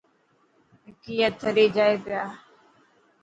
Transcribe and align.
حڪي 0.83 1.13
يا 1.19 1.27
ٿري 1.39 1.65
جائي 1.75 1.95
پيا. 2.05 2.23